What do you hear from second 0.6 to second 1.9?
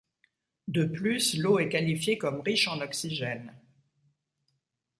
De plus, l'eau est